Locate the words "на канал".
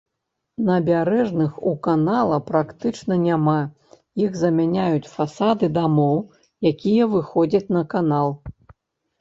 7.79-8.27